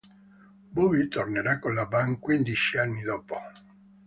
Bobby 0.75 1.07
tornerà 1.09 1.59
con 1.59 1.75
la 1.75 1.85
band 1.85 2.17
quindici 2.17 2.75
anni 2.79 3.03
dopo. 3.03 3.39